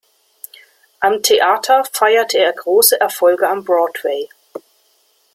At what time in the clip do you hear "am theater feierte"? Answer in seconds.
0.99-2.39